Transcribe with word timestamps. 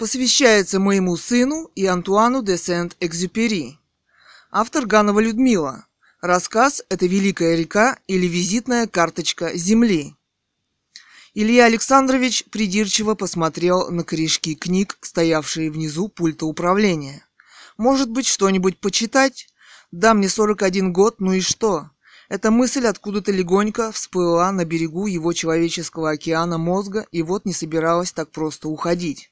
Посвящается 0.00 0.80
моему 0.80 1.14
сыну 1.18 1.70
и 1.74 1.84
Антуану 1.84 2.42
де 2.42 2.56
Сент-Экзюпери. 2.56 3.76
Автор 4.50 4.86
Ганова 4.86 5.20
Людмила. 5.20 5.84
Рассказ 6.22 6.82
«Это 6.88 7.04
великая 7.04 7.54
река» 7.54 7.98
или 8.06 8.26
визитная 8.26 8.86
карточка 8.86 9.54
Земли. 9.54 10.14
Илья 11.34 11.66
Александрович 11.66 12.46
придирчиво 12.46 13.14
посмотрел 13.14 13.90
на 13.90 14.02
корешки 14.02 14.54
книг, 14.54 14.96
стоявшие 15.02 15.70
внизу 15.70 16.08
пульта 16.08 16.46
управления. 16.46 17.26
«Может 17.76 18.08
быть, 18.08 18.26
что-нибудь 18.26 18.78
почитать? 18.80 19.48
Да, 19.90 20.14
мне 20.14 20.30
41 20.30 20.94
год, 20.94 21.16
ну 21.20 21.34
и 21.34 21.42
что?» 21.42 21.90
Эта 22.30 22.50
мысль 22.50 22.86
откуда-то 22.86 23.32
легонько 23.32 23.92
всплыла 23.92 24.50
на 24.50 24.64
берегу 24.64 25.06
его 25.06 25.34
человеческого 25.34 26.12
океана 26.12 26.56
мозга 26.56 27.06
и 27.12 27.22
вот 27.22 27.44
не 27.44 27.52
собиралась 27.52 28.12
так 28.12 28.30
просто 28.30 28.68
уходить. 28.68 29.29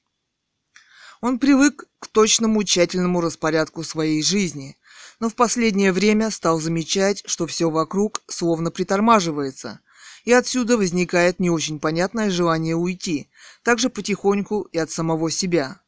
Он 1.20 1.38
привык 1.38 1.86
к 1.98 2.06
точному 2.06 2.62
тщательному 2.62 3.20
распорядку 3.20 3.82
своей 3.82 4.22
жизни, 4.22 4.76
но 5.18 5.28
в 5.28 5.34
последнее 5.34 5.92
время 5.92 6.30
стал 6.30 6.60
замечать, 6.60 7.22
что 7.26 7.46
все 7.46 7.70
вокруг 7.70 8.22
словно 8.28 8.70
притормаживается, 8.70 9.80
и 10.24 10.32
отсюда 10.32 10.76
возникает 10.76 11.40
не 11.40 11.50
очень 11.50 11.80
понятное 11.80 12.30
желание 12.30 12.76
уйти, 12.76 13.28
также 13.64 13.90
потихоньку 13.90 14.62
и 14.70 14.78
от 14.78 14.90
самого 14.92 15.30
себя. 15.30 15.80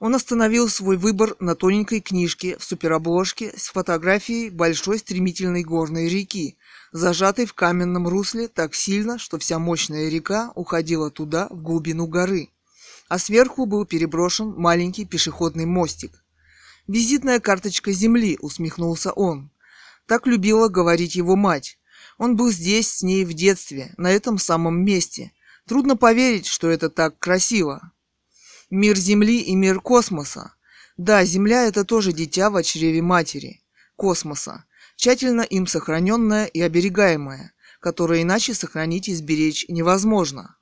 Он 0.00 0.14
остановил 0.14 0.68
свой 0.68 0.98
выбор 0.98 1.34
на 1.38 1.54
тоненькой 1.54 2.00
книжке 2.00 2.58
в 2.58 2.64
суперобложке 2.64 3.54
с 3.56 3.68
фотографией 3.68 4.50
большой 4.50 4.98
стремительной 4.98 5.62
горной 5.62 6.08
реки, 6.08 6.58
зажатой 6.92 7.46
в 7.46 7.54
каменном 7.54 8.06
русле 8.06 8.48
так 8.48 8.74
сильно, 8.74 9.18
что 9.18 9.38
вся 9.38 9.58
мощная 9.58 10.10
река 10.10 10.52
уходила 10.56 11.10
туда, 11.10 11.46
в 11.48 11.62
глубину 11.62 12.06
горы. 12.06 12.50
А 13.08 13.18
сверху 13.18 13.66
был 13.66 13.84
переброшен 13.84 14.54
маленький 14.56 15.04
пешеходный 15.04 15.66
мостик. 15.66 16.24
«Визитная 16.86 17.40
карточка 17.40 17.92
земли»,— 17.92 18.38
усмехнулся 18.40 19.12
он. 19.12 19.50
Так 20.06 20.26
любила 20.26 20.68
говорить 20.68 21.14
его 21.14 21.36
мать. 21.36 21.78
Он 22.18 22.36
был 22.36 22.50
здесь 22.50 22.90
с 22.90 23.02
ней 23.02 23.24
в 23.24 23.32
детстве, 23.32 23.94
на 23.96 24.10
этом 24.10 24.38
самом 24.38 24.84
месте. 24.84 25.32
Трудно 25.66 25.96
поверить, 25.96 26.46
что 26.46 26.68
это 26.68 26.90
так 26.90 27.18
красиво. 27.18 27.92
Мир 28.70 28.96
Земли 28.96 29.40
и 29.40 29.54
мир 29.54 29.80
космоса. 29.80 30.54
Да, 30.96 31.24
Земля– 31.24 31.64
это 31.66 31.84
тоже 31.84 32.12
дитя 32.12 32.50
в 32.50 32.62
чреве 32.62 33.02
матери. 33.02 33.62
Космоса. 33.96 34.64
Тщательно 34.96 35.42
им 35.42 35.66
сохраненное 35.66 36.46
и 36.46 36.60
оберегаемое, 36.60 37.52
которое 37.80 38.22
иначе 38.22 38.54
сохранить 38.54 39.08
и 39.08 39.14
сберечь 39.14 39.66
невозможно. 39.68 40.56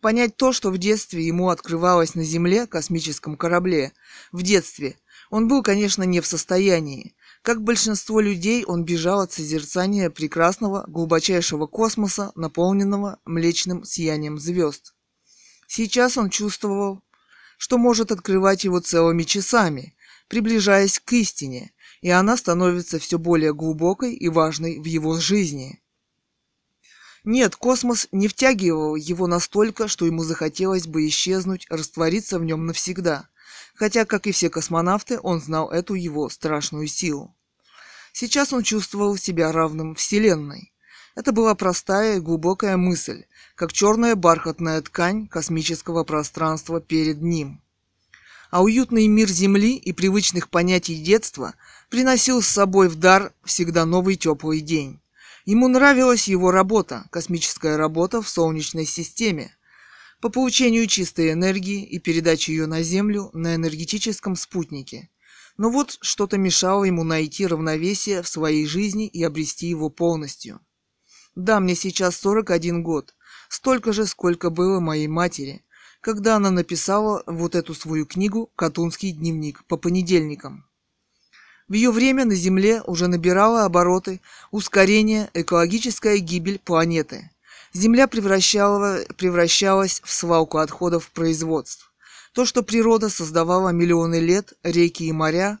Понять 0.00 0.36
то, 0.36 0.52
что 0.52 0.70
в 0.70 0.78
детстве 0.78 1.26
ему 1.26 1.48
открывалось 1.48 2.14
на 2.14 2.22
Земле, 2.22 2.66
космическом 2.66 3.36
корабле, 3.36 3.92
в 4.30 4.42
детстве, 4.42 4.96
он 5.30 5.48
был, 5.48 5.62
конечно, 5.62 6.04
не 6.04 6.20
в 6.20 6.26
состоянии. 6.26 7.16
Как 7.42 7.62
большинство 7.62 8.20
людей, 8.20 8.64
он 8.64 8.84
бежал 8.84 9.20
от 9.20 9.32
созерцания 9.32 10.08
прекрасного, 10.10 10.84
глубочайшего 10.86 11.66
космоса, 11.66 12.32
наполненного 12.36 13.18
млечным 13.24 13.84
сиянием 13.84 14.38
звезд. 14.38 14.94
Сейчас 15.66 16.16
он 16.16 16.30
чувствовал, 16.30 17.02
что 17.58 17.76
может 17.76 18.12
открывать 18.12 18.64
его 18.64 18.80
целыми 18.80 19.24
часами, 19.24 19.96
приближаясь 20.28 21.00
к 21.00 21.12
истине, 21.12 21.72
и 22.00 22.10
она 22.10 22.36
становится 22.36 22.98
все 22.98 23.18
более 23.18 23.52
глубокой 23.52 24.14
и 24.14 24.28
важной 24.28 24.78
в 24.78 24.84
его 24.84 25.18
жизни. 25.18 25.82
Нет, 27.24 27.56
космос 27.56 28.08
не 28.12 28.28
втягивал 28.28 28.94
его 28.96 29.26
настолько, 29.26 29.88
что 29.88 30.06
ему 30.06 30.22
захотелось 30.22 30.86
бы 30.86 31.06
исчезнуть, 31.06 31.66
раствориться 31.68 32.38
в 32.38 32.44
нем 32.44 32.66
навсегда, 32.66 33.28
хотя, 33.74 34.04
как 34.04 34.26
и 34.26 34.32
все 34.32 34.50
космонавты, 34.50 35.18
он 35.22 35.40
знал 35.40 35.70
эту 35.70 35.94
его 35.94 36.28
страшную 36.28 36.86
силу. 36.86 37.34
Сейчас 38.12 38.52
он 38.52 38.62
чувствовал 38.62 39.16
себя 39.16 39.52
равным 39.52 39.94
Вселенной. 39.94 40.72
Это 41.14 41.32
была 41.32 41.54
простая 41.54 42.16
и 42.16 42.20
глубокая 42.20 42.76
мысль, 42.76 43.24
как 43.54 43.72
черная 43.72 44.14
бархатная 44.14 44.80
ткань 44.82 45.26
космического 45.26 46.04
пространства 46.04 46.80
перед 46.80 47.22
ним. 47.22 47.60
А 48.50 48.62
уютный 48.62 49.08
мир 49.08 49.28
Земли 49.28 49.76
и 49.76 49.92
привычных 49.92 50.48
понятий 50.48 50.96
детства 51.02 51.54
приносил 51.90 52.40
с 52.40 52.46
собой 52.46 52.88
в 52.88 52.96
дар 52.96 53.32
всегда 53.44 53.84
новый 53.84 54.16
теплый 54.16 54.60
день. 54.60 55.00
Ему 55.48 55.68
нравилась 55.68 56.28
его 56.28 56.50
работа, 56.50 57.08
космическая 57.10 57.78
работа 57.78 58.20
в 58.20 58.28
Солнечной 58.28 58.84
системе, 58.84 59.56
по 60.20 60.28
получению 60.28 60.86
чистой 60.86 61.32
энергии 61.32 61.86
и 61.86 61.98
передаче 61.98 62.52
ее 62.52 62.66
на 62.66 62.82
Землю 62.82 63.30
на 63.32 63.54
энергетическом 63.54 64.36
спутнике. 64.36 65.08
Но 65.56 65.70
вот 65.70 65.96
что-то 66.02 66.36
мешало 66.36 66.84
ему 66.84 67.02
найти 67.02 67.46
равновесие 67.46 68.20
в 68.20 68.28
своей 68.28 68.66
жизни 68.66 69.06
и 69.06 69.24
обрести 69.24 69.68
его 69.68 69.88
полностью. 69.88 70.60
Да, 71.34 71.60
мне 71.60 71.74
сейчас 71.74 72.18
41 72.18 72.82
год, 72.82 73.14
столько 73.48 73.94
же, 73.94 74.04
сколько 74.04 74.50
было 74.50 74.80
моей 74.80 75.08
матери, 75.08 75.64
когда 76.02 76.36
она 76.36 76.50
написала 76.50 77.22
вот 77.26 77.54
эту 77.54 77.72
свою 77.72 78.04
книгу 78.04 78.52
«Катунский 78.54 79.12
дневник» 79.12 79.64
по 79.64 79.78
понедельникам. 79.78 80.67
В 81.68 81.74
ее 81.74 81.90
время 81.90 82.24
на 82.24 82.34
Земле 82.34 82.82
уже 82.86 83.08
набирала 83.08 83.64
обороты 83.64 84.20
ускорение 84.50 85.30
экологическая 85.34 86.18
гибель 86.18 86.58
планеты. 86.58 87.30
Земля 87.72 88.08
превращала, 88.08 89.00
превращалась 89.16 90.00
в 90.04 90.10
свалку 90.10 90.58
отходов 90.58 91.10
производств. 91.10 91.92
То, 92.32 92.44
что 92.44 92.62
природа 92.62 93.08
создавала 93.08 93.68
миллионы 93.70 94.20
лет, 94.20 94.54
реки 94.62 95.04
и 95.04 95.12
моря, 95.12 95.58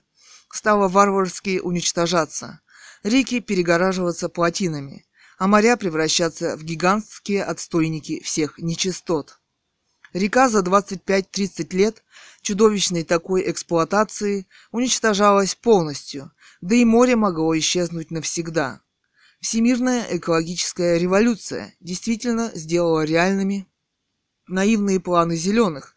стало 0.50 0.88
варварски 0.88 1.60
уничтожаться. 1.62 2.60
Реки 3.02 3.40
перегораживаться 3.40 4.28
плотинами 4.28 5.04
а 5.38 5.46
моря 5.46 5.76
превращаться 5.76 6.56
в 6.56 6.64
гигантские 6.64 7.44
отстойники 7.44 8.20
всех 8.22 8.58
нечистот. 8.58 9.37
Река 10.12 10.48
за 10.48 10.60
25-30 10.60 11.76
лет 11.76 12.02
чудовищной 12.42 13.04
такой 13.04 13.50
эксплуатации 13.50 14.46
уничтожалась 14.72 15.54
полностью, 15.54 16.32
да 16.60 16.74
и 16.76 16.84
море 16.84 17.14
могло 17.14 17.56
исчезнуть 17.58 18.10
навсегда. 18.10 18.80
Всемирная 19.40 20.06
экологическая 20.10 20.98
революция 20.98 21.74
действительно 21.80 22.50
сделала 22.54 23.04
реальными 23.04 23.66
наивные 24.48 24.98
планы 24.98 25.36
зеленых 25.36 25.94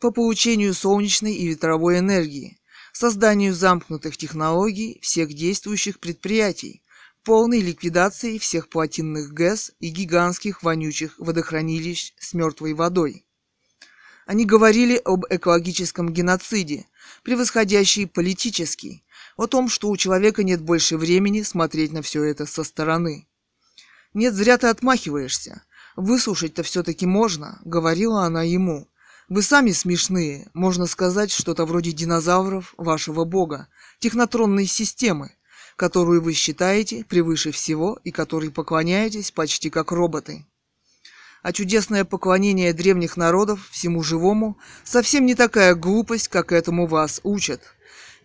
по 0.00 0.10
получению 0.10 0.72
солнечной 0.74 1.34
и 1.34 1.46
ветровой 1.46 1.98
энергии, 1.98 2.58
созданию 2.92 3.54
замкнутых 3.54 4.16
технологий 4.16 4.98
всех 5.02 5.32
действующих 5.34 6.00
предприятий, 6.00 6.82
полной 7.22 7.60
ликвидации 7.60 8.38
всех 8.38 8.70
плотинных 8.70 9.32
ГЭС 9.34 9.72
и 9.78 9.90
гигантских 9.90 10.62
вонючих 10.62 11.14
водохранилищ 11.18 12.14
с 12.18 12.32
мертвой 12.32 12.72
водой. 12.72 13.26
Они 14.30 14.44
говорили 14.44 14.94
об 15.04 15.24
экологическом 15.28 16.12
геноциде, 16.12 16.86
превосходящий 17.24 18.06
политический, 18.06 19.02
о 19.36 19.48
том, 19.48 19.68
что 19.68 19.88
у 19.88 19.96
человека 19.96 20.44
нет 20.44 20.60
больше 20.60 20.96
времени 20.96 21.42
смотреть 21.42 21.90
на 21.90 22.00
все 22.00 22.22
это 22.22 22.46
со 22.46 22.62
стороны. 22.62 23.26
«Нет, 24.14 24.34
зря 24.34 24.56
ты 24.56 24.68
отмахиваешься. 24.68 25.64
Выслушать-то 25.96 26.62
все-таки 26.62 27.06
можно»,— 27.06 27.60
говорила 27.64 28.22
она 28.22 28.44
ему. 28.44 28.86
«Вы 29.28 29.42
сами 29.42 29.72
смешные, 29.72 30.48
можно 30.54 30.86
сказать, 30.86 31.32
что-то 31.32 31.64
вроде 31.66 31.90
динозавров 31.90 32.72
вашего 32.76 33.24
бога, 33.24 33.66
технотронной 33.98 34.66
системы 34.66 35.32
которую 35.80 36.20
вы 36.20 36.34
считаете 36.34 37.06
превыше 37.06 37.52
всего 37.52 37.98
и 38.04 38.10
которой 38.10 38.50
поклоняетесь 38.50 39.30
почти 39.30 39.70
как 39.70 39.92
роботы. 39.92 40.44
А 41.42 41.52
чудесное 41.52 42.04
поклонение 42.04 42.72
древних 42.74 43.16
народов 43.16 43.68
всему 43.70 44.02
живому 44.02 44.58
совсем 44.84 45.24
не 45.24 45.34
такая 45.34 45.74
глупость, 45.74 46.28
как 46.28 46.52
этому 46.52 46.86
вас 46.86 47.20
учат. 47.22 47.62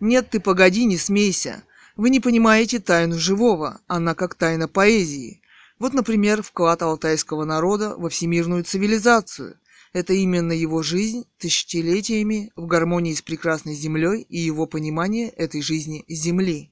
Нет, 0.00 0.28
ты 0.30 0.40
погоди, 0.40 0.84
не 0.84 0.98
смейся. 0.98 1.62
Вы 1.96 2.10
не 2.10 2.20
понимаете 2.20 2.78
тайну 2.78 3.18
живого, 3.18 3.80
она 3.86 4.14
как 4.14 4.34
тайна 4.34 4.68
поэзии. 4.68 5.40
Вот, 5.78 5.94
например, 5.94 6.42
вклад 6.42 6.82
алтайского 6.82 7.44
народа 7.44 7.94
во 7.96 8.10
всемирную 8.10 8.64
цивилизацию. 8.64 9.58
Это 9.94 10.12
именно 10.12 10.52
его 10.52 10.82
жизнь 10.82 11.24
тысячелетиями 11.38 12.52
в 12.54 12.66
гармонии 12.66 13.14
с 13.14 13.22
прекрасной 13.22 13.74
землей 13.74 14.26
и 14.28 14.38
его 14.38 14.66
понимание 14.66 15.30
этой 15.30 15.62
жизни 15.62 16.04
Земли. 16.06 16.70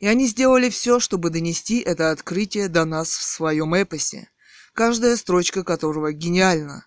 И 0.00 0.08
они 0.08 0.26
сделали 0.26 0.68
все, 0.70 0.98
чтобы 0.98 1.30
донести 1.30 1.78
это 1.80 2.10
открытие 2.10 2.68
до 2.68 2.84
нас 2.84 3.10
в 3.10 3.22
своем 3.22 3.74
эпосе, 3.74 4.28
каждая 4.76 5.16
строчка 5.16 5.64
которого 5.64 6.12
гениальна. 6.12 6.86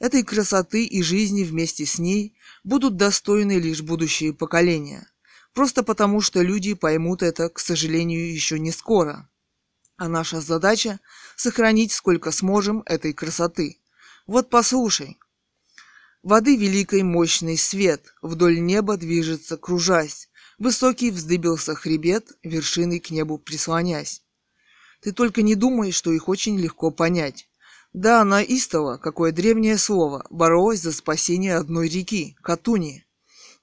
Этой 0.00 0.24
красоты 0.24 0.84
и 0.84 1.02
жизни 1.02 1.44
вместе 1.44 1.86
с 1.86 1.98
ней 1.98 2.36
будут 2.64 2.96
достойны 2.96 3.58
лишь 3.58 3.80
будущие 3.80 4.34
поколения. 4.34 5.08
Просто 5.54 5.82
потому, 5.82 6.20
что 6.20 6.42
люди 6.42 6.74
поймут 6.74 7.22
это, 7.22 7.48
к 7.48 7.60
сожалению, 7.60 8.32
еще 8.32 8.58
не 8.58 8.72
скоро. 8.72 9.30
А 9.96 10.08
наша 10.08 10.40
задача– 10.40 11.00
сохранить 11.36 11.92
сколько 11.92 12.32
сможем 12.32 12.82
этой 12.86 13.12
красоты. 13.12 13.78
Вот 14.26 14.50
послушай. 14.50 15.18
Воды 16.24 16.56
великой 16.56 17.04
мощный 17.04 17.56
свет 17.56 18.14
вдоль 18.20 18.60
неба 18.60 18.96
движется, 18.96 19.56
кружась. 19.56 20.28
Высокий 20.58 21.12
вздыбился 21.12 21.76
хребет, 21.76 22.32
вершиной 22.42 22.98
к 22.98 23.10
небу 23.10 23.38
прислонясь. 23.38 24.22
Ты 25.00 25.12
только 25.12 25.42
не 25.42 25.54
думай, 25.54 25.92
что 25.92 26.12
их 26.12 26.28
очень 26.28 26.58
легко 26.58 26.90
понять. 26.90 27.48
Да, 27.92 28.20
она 28.20 28.42
истово, 28.42 28.96
какое 28.96 29.32
древнее 29.32 29.78
слово, 29.78 30.26
боролась 30.30 30.80
за 30.80 30.92
спасение 30.92 31.56
одной 31.56 31.88
реки, 31.88 32.36
Катуни. 32.42 33.04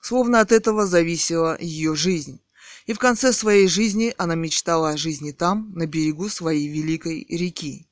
Словно 0.01 0.39
от 0.39 0.51
этого 0.51 0.85
зависела 0.87 1.57
ее 1.59 1.95
жизнь. 1.95 2.41
И 2.85 2.93
в 2.93 2.99
конце 2.99 3.33
своей 3.33 3.67
жизни 3.67 4.13
она 4.17 4.35
мечтала 4.35 4.89
о 4.89 4.97
жизни 4.97 5.31
там, 5.31 5.71
на 5.73 5.87
берегу 5.87 6.29
своей 6.29 6.67
великой 6.67 7.25
реки. 7.29 7.87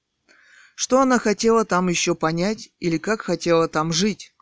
Что 0.76 1.02
она 1.02 1.20
хотела 1.20 1.66
там 1.66 1.88
еще 1.88 2.16
понять 2.16 2.70
или 2.80 2.98
как 2.98 3.22
хотела 3.22 3.68
там 3.68 3.94
жить? 3.94 4.34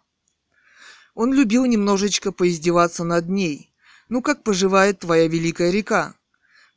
Он 1.13 1.33
любил 1.33 1.65
немножечко 1.65 2.31
поиздеваться 2.31 3.03
над 3.03 3.29
ней. 3.29 3.73
Ну 4.09 4.21
как 4.21 4.43
поживает 4.43 4.99
твоя 4.99 5.27
великая 5.27 5.71
река? 5.71 6.15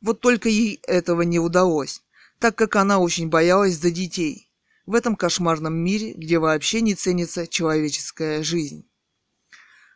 Вот 0.01 0.19
только 0.21 0.49
ей 0.49 0.79
этого 0.83 1.21
не 1.23 1.39
удалось, 1.39 2.01
так 2.39 2.55
как 2.55 2.75
она 2.75 2.99
очень 2.99 3.29
боялась 3.29 3.75
за 3.75 3.91
детей. 3.91 4.49
В 4.85 4.93
этом 4.93 5.15
кошмарном 5.15 5.73
мире, 5.73 6.13
где 6.13 6.37
вообще 6.37 6.81
не 6.81 6.95
ценится 6.95 7.47
человеческая 7.47 8.43
жизнь. 8.43 8.87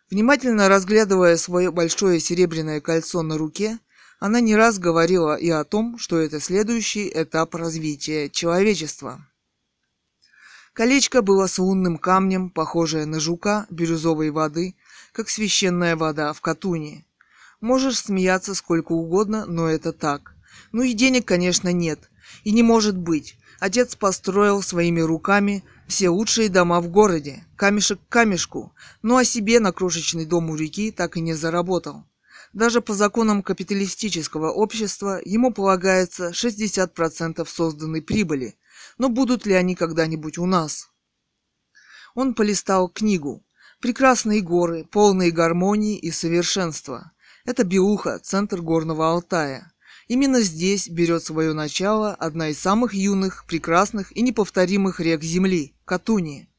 Внимательно 0.10 0.68
разглядывая 0.70 1.38
свое 1.38 1.72
большое 1.72 2.20
серебряное 2.20 2.82
кольцо 2.82 3.22
на 3.22 3.38
руке, 3.38 3.80
она 4.20 4.42
не 4.42 4.56
раз 4.56 4.80
говорила 4.80 5.36
и 5.36 5.50
о 5.50 5.64
том, 5.64 5.98
что 5.98 6.18
это 6.18 6.40
следующий 6.40 7.10
этап 7.14 7.56
развития 7.56 8.30
человечества. 8.30 9.26
Колечко 10.74 11.22
было 11.22 11.48
с 11.48 11.60
лунным 11.60 11.98
камнем, 11.98 12.50
похожее 12.50 13.06
на 13.06 13.20
жука 13.20 13.68
бирюзовой 13.70 14.32
воды, 14.32 14.76
как 15.12 15.30
священная 15.30 15.96
вода 15.96 16.34
в 16.34 16.42
Катуне. 16.42 17.06
Можешь 17.62 18.00
смеяться 18.00 18.56
сколько 18.56 18.94
угодно, 18.94 19.46
но 19.46 19.68
это 19.68 19.94
так. 19.94 20.34
Ну 20.72 20.82
и 20.84 20.94
денег, 20.94 21.26
конечно, 21.26 21.72
нет. 21.72 22.10
И 22.44 22.52
не 22.52 22.64
может 22.64 22.98
быть. 22.98 23.38
Отец 23.60 23.96
построил 23.96 24.62
своими 24.62 25.02
руками 25.02 25.64
все 25.88 26.10
лучшие 26.10 26.50
дома 26.50 26.80
в 26.82 26.88
городе, 26.88 27.44
камешек 27.56 28.00
к 28.00 28.12
камешку, 28.12 28.74
но 29.02 29.18
о 29.18 29.26
себе 29.26 29.60
на 29.60 29.72
крошечный 29.72 30.26
дом 30.26 30.50
у 30.50 30.56
реки 30.56 30.92
так 30.92 31.18
и 31.18 31.22
не 31.22 31.34
заработал. 31.34 32.06
Даже 32.54 32.82
по 32.82 32.94
законам 32.94 33.44
капиталистического 33.44 34.52
общества 34.52 35.20
ему 35.24 35.52
полагается 35.52 36.30
60% 36.30 37.46
созданной 37.48 38.02
прибыли, 38.02 38.56
но 38.98 39.10
будут 39.10 39.46
ли 39.46 39.54
они 39.54 39.76
когда-нибудь 39.76 40.38
у 40.38 40.46
нас? 40.46 40.90
Он 42.16 42.34
полистал 42.34 42.90
книгу. 42.90 43.44
Прекрасные 43.80 44.42
горы, 44.42 44.84
полные 44.84 45.32
гармонии 45.32 45.98
и 45.98 46.12
совершенства. 46.12 47.12
Это 47.46 47.64
Биуха, 47.64 48.20
центр 48.20 48.62
горного 48.62 49.10
Алтая. 49.10 49.72
Именно 50.10 50.42
здесь 50.42 50.90
берет 50.90 51.24
свое 51.24 51.54
начало 51.54 52.16
одна 52.16 52.50
из 52.50 52.58
самых 52.58 52.96
юных, 52.96 53.46
прекрасных 53.46 54.12
и 54.18 54.24
неповторимых 54.24 55.00
рек 55.00 55.22
Земли– 55.22 55.76
Катуни. 55.86 56.50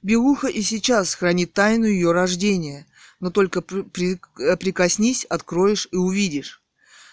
Белуха 0.00 0.48
и 0.48 0.62
сейчас 0.62 1.14
хранит 1.14 1.52
тайну 1.52 1.84
ее 1.84 2.12
рождения, 2.12 2.86
но 3.20 3.30
только 3.30 3.60
при, 3.60 3.82
при, 3.82 4.18
прикоснись, 4.56 5.26
откроешь 5.26 5.86
и 5.92 5.96
увидишь. 5.96 6.62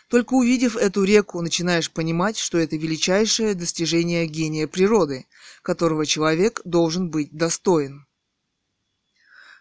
Только 0.07 0.35
увидев 0.35 0.77
эту 0.77 1.03
реку, 1.03 1.41
начинаешь 1.41 1.91
понимать, 1.91 2.37
что 2.37 2.57
это 2.57 2.77
величайшее 2.77 3.53
достижение 3.53 4.27
гения 4.27 4.65
природы, 4.65 5.25
которого 5.61 6.05
человек 6.05 6.61
должен 6.63 7.09
быть 7.09 7.33
достоин. 7.33 8.05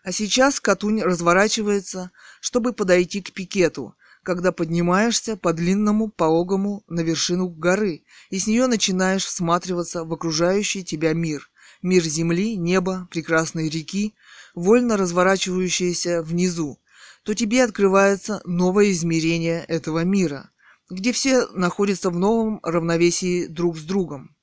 А 0.05 0.13
сейчас 0.13 0.61
Катунь 0.61 1.03
разворачивается, 1.03 2.13
чтобы 2.41 2.73
подойти 2.73 3.21
к 3.21 3.33
пикету, 3.33 3.97
когда 4.23 4.53
поднимаешься 4.53 5.37
по 5.37 5.53
длинному 5.53 6.09
пологому 6.09 6.85
на 6.89 7.01
вершину 7.01 7.49
горы, 7.49 8.05
и 8.31 8.39
с 8.39 8.47
нее 8.47 8.67
начинаешь 8.67 9.25
всматриваться 9.25 10.05
в 10.05 10.13
окружающий 10.13 10.85
тебя 10.85 11.13
мир. 11.13 11.51
Мир 11.83 12.05
земли, 12.05 12.57
неба, 12.57 13.09
прекрасной 13.11 13.69
реки, 13.69 14.15
вольно 14.55 14.97
разворачивающиеся 14.97 16.23
внизу, 16.23 16.81
то 17.25 17.35
тебе 17.35 17.65
открывается 17.65 18.41
новое 18.45 18.93
измерение 18.93 19.65
этого 19.65 20.05
мира, 20.05 20.51
где 20.91 21.13
все 21.13 21.47
находятся 21.49 22.11
в 22.11 22.19
новом 22.19 22.61
равновесии 22.63 23.47
друг 23.47 23.79
с 23.79 23.83
другом 23.83 24.37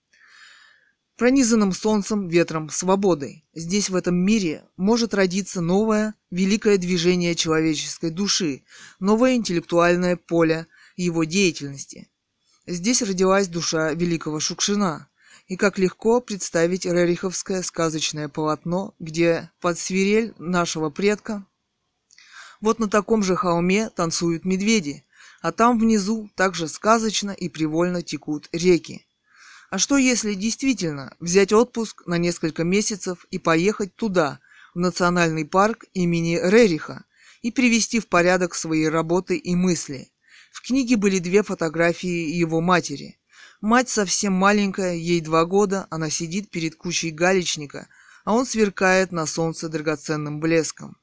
пронизанным 1.20 1.74
солнцем, 1.74 2.30
ветром, 2.30 2.70
свободой. 2.70 3.44
Здесь, 3.54 3.90
в 3.90 3.96
этом 3.98 4.16
мире, 4.16 4.64
может 4.78 5.14
родиться 5.14 5.60
новое, 5.60 6.16
великое 6.32 6.78
движение 6.78 7.36
человеческой 7.36 8.10
души, 8.10 8.64
новое 9.02 9.36
интеллектуальное 9.36 10.16
поле 10.16 10.68
его 10.96 11.26
деятельности. 11.26 12.08
Здесь 12.66 13.02
родилась 13.02 13.50
душа 13.50 13.92
великого 13.92 14.40
Шукшина. 14.40 15.10
И 15.48 15.58
как 15.58 15.78
легко 15.78 16.22
представить 16.22 16.86
рериховское 16.86 17.64
сказочное 17.64 18.30
полотно, 18.30 18.94
где 18.98 19.52
под 19.60 19.78
свирель 19.78 20.34
нашего 20.38 20.90
предка 20.90 21.46
вот 22.62 22.80
на 22.80 22.88
таком 22.88 23.24
же 23.24 23.36
холме 23.36 23.90
танцуют 23.90 24.46
медведи, 24.46 25.04
а 25.42 25.52
там 25.52 25.80
внизу 25.80 26.30
также 26.36 26.70
сказочно 26.70 27.32
и 27.32 27.50
привольно 27.50 28.02
текут 28.02 28.48
реки. 28.54 29.06
А 29.70 29.78
что 29.78 29.98
если 29.98 30.34
действительно 30.34 31.16
взять 31.20 31.54
отпуск 31.54 32.04
на 32.08 32.18
несколько 32.18 32.64
месяцев 32.64 33.26
и 33.30 33.38
поехать 33.38 33.96
туда, 33.96 34.40
в 34.74 34.80
национальный 34.80 35.46
парк 35.46 35.86
имени 35.94 36.40
Рериха, 36.42 37.06
и 37.42 37.52
привести 37.52 38.00
в 38.00 38.08
порядок 38.08 38.56
свои 38.56 38.86
работы 38.86 39.38
и 39.38 39.56
мысли? 39.56 40.12
В 40.52 40.62
книге 40.66 40.98
были 40.98 41.20
две 41.20 41.44
фотографии 41.44 42.36
его 42.36 42.62
матери. 42.62 43.20
Мать 43.62 43.90
совсем 43.90 44.34
маленькая, 44.34 44.96
ей 44.96 45.22
два 45.22 45.46
года, 45.46 45.86
она 45.92 46.10
сидит 46.10 46.50
перед 46.50 46.76
кучей 46.76 47.12
галечника, 47.12 47.88
а 48.26 48.34
он 48.34 48.46
сверкает 48.46 49.12
на 49.12 49.26
солнце 49.26 49.70
драгоценным 49.70 50.40
блеском. 50.40 50.98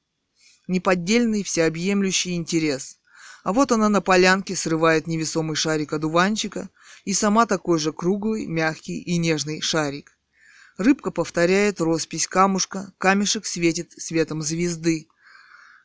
Неподдельный 0.67 1.45
всеобъемлющий 1.45 2.35
интерес. 2.35 2.99
А 3.45 3.53
вот 3.53 3.71
она 3.71 3.89
на 3.89 4.01
полянке 4.01 4.57
срывает 4.57 5.07
невесомый 5.07 5.55
шарик 5.55 5.93
одуванчика, 5.93 6.69
и 7.07 7.15
сама 7.15 7.47
такой 7.47 7.79
же 7.79 7.93
круглый, 7.93 8.47
мягкий 8.47 9.01
и 9.01 9.17
нежный 9.17 9.61
шарик. 9.61 10.19
Рыбка 10.77 11.11
повторяет 11.13 11.81
роспись 11.81 12.27
камушка, 12.27 12.93
камешек 12.99 13.47
светит 13.47 13.93
светом 13.93 14.43
звезды, 14.43 15.07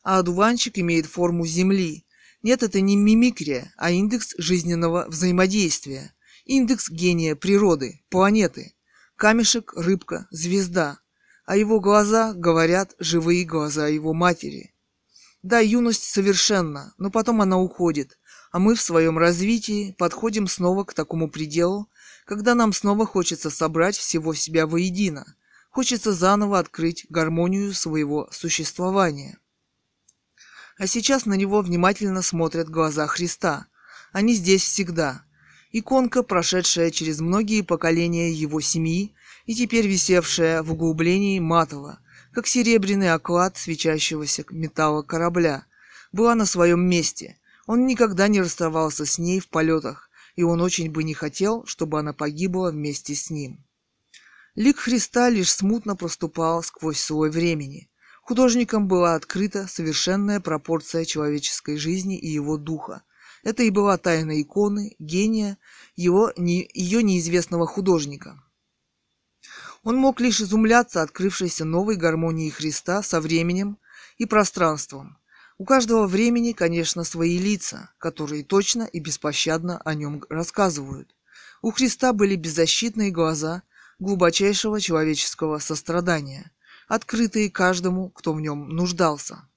а 0.04 0.18
одуванчик 0.18 0.80
имеет 0.80 1.06
форму 1.06 1.46
земли. 1.46 2.06
Нет, 2.42 2.64
это 2.64 2.82
не 2.82 2.96
мимикрия, 2.96 3.72
а 3.78 3.92
индекс 3.92 4.34
жизненного 4.40 5.06
взаимодействия, 5.08 6.12
индекс 6.44 6.90
гения 6.90 7.36
природы, 7.36 8.02
планеты. 8.10 8.74
Камешек, 9.16 9.74
рыбка, 9.76 10.28
звезда. 10.32 11.00
А 11.46 11.56
его 11.56 11.80
глаза 11.80 12.34
говорят 12.34 12.96
живые 12.98 13.46
глаза 13.46 13.88
его 13.88 14.14
матери. 14.14 14.74
Да, 15.44 15.60
юность 15.60 16.04
совершенна, 16.04 16.96
но 16.98 17.12
потом 17.12 17.42
она 17.42 17.60
уходит, 17.60 18.18
а 18.52 18.60
мы 18.60 18.76
в 18.76 18.82
своем 18.82 19.18
развитии 19.18 19.96
подходим 19.98 20.48
снова 20.48 20.84
к 20.84 20.94
такому 20.94 21.30
пределу, 21.30 21.90
когда 22.26 22.54
нам 22.54 22.74
снова 22.74 23.06
хочется 23.06 23.50
собрать 23.50 23.98
всего 23.98 24.34
себя 24.34 24.68
воедино, 24.68 25.36
хочется 25.70 26.14
заново 26.14 26.60
открыть 26.60 27.06
гармонию 27.10 27.74
своего 27.74 28.30
существования. 28.32 29.38
А 30.78 30.88
сейчас 30.88 31.26
на 31.26 31.36
него 31.36 31.62
внимательно 31.62 32.22
смотрят 32.22 32.70
глаза 32.70 33.08
Христа. 33.08 33.68
Они 34.12 34.34
здесь 34.34 34.64
всегда. 34.64 35.24
Иконка, 35.72 36.22
прошедшая 36.22 36.92
через 36.92 37.22
многие 37.22 37.62
поколения 37.62 38.32
его 38.32 38.60
семьи 38.60 39.14
и 39.46 39.56
теперь 39.56 39.88
висевшая 39.88 40.64
в 40.64 40.74
углублении 40.74 41.40
матово, 41.40 42.00
как 42.34 42.48
серебряный 42.48 43.14
оклад 43.14 43.58
свечащегося 43.58 44.44
металла 44.50 45.04
корабля, 45.04 45.66
была 46.12 46.36
на 46.36 46.46
своем 46.46 46.82
месте. 46.82 47.38
Он 47.68 47.86
никогда 47.86 48.28
не 48.28 48.42
расставался 48.42 49.06
с 49.06 49.18
ней 49.18 49.40
в 49.40 49.50
полетах, 49.50 50.10
и 50.36 50.44
он 50.44 50.62
очень 50.62 50.92
бы 50.92 51.04
не 51.04 51.14
хотел, 51.14 51.66
чтобы 51.66 52.00
она 52.00 52.14
погибла 52.14 52.72
вместе 52.72 53.16
с 53.16 53.30
ним. 53.30 53.64
Лик 54.56 54.80
Христа 54.80 55.30
лишь 55.30 55.52
смутно 55.52 55.96
проступал 55.96 56.62
сквозь 56.64 57.00
слой 57.00 57.30
времени. 57.30 57.90
Художникам 58.22 58.88
была 58.88 59.16
открыта 59.16 59.68
совершенная 59.68 60.40
пропорция 60.40 61.06
человеческой 61.06 61.78
жизни 61.78 62.18
и 62.18 62.28
его 62.28 62.58
духа. 62.58 63.04
Это 63.44 63.64
и 63.64 63.70
была 63.70 63.98
тайна 63.98 64.42
иконы, 64.42 64.96
гения, 65.00 65.58
его, 65.96 66.32
не, 66.38 66.70
ее 66.74 67.02
неизвестного 67.02 67.66
художника. 67.66 68.44
Он 69.84 69.96
мог 69.96 70.20
лишь 70.20 70.42
изумляться 70.42 71.02
открывшейся 71.02 71.66
новой 71.66 71.96
гармонии 71.96 72.50
Христа 72.50 73.02
со 73.02 73.20
временем 73.20 73.80
и 74.18 74.26
пространством. 74.26 75.18
У 75.62 75.64
каждого 75.64 76.08
времени, 76.08 76.54
конечно, 76.54 77.04
свои 77.04 77.38
лица, 77.38 77.92
которые 78.00 78.44
точно 78.44 78.82
и 78.82 79.00
беспощадно 79.00 79.80
о 79.86 79.94
нем 79.94 80.24
рассказывают. 80.28 81.16
У 81.62 81.70
Христа 81.70 82.14
были 82.14 82.36
беззащитные 82.36 83.12
глаза 83.12 83.62
глубочайшего 84.00 84.82
человеческого 84.82 85.60
сострадания, 85.60 86.50
открытые 86.88 87.52
каждому, 87.52 88.10
кто 88.10 88.34
в 88.34 88.42
нем 88.42 88.70
нуждался. 88.70 89.48